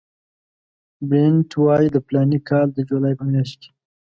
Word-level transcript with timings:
بلنټ 1.07 1.49
وایي 1.63 1.87
د 1.91 1.97
فلاني 2.05 2.39
کال 2.49 2.67
د 2.73 2.79
جولای 2.89 3.13
په 3.19 3.25
میاشت 3.31 3.57
کې. 3.61 3.69